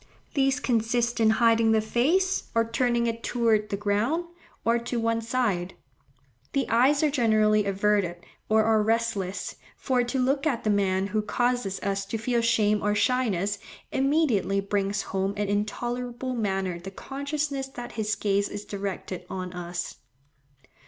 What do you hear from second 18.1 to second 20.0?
gaze is directed on us.